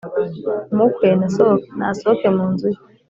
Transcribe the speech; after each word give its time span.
Umukwe 0.73 1.07
nasohoke 1.83 2.27
mu 2.35 2.45
nzu 2.51 2.67
ye, 2.73 2.79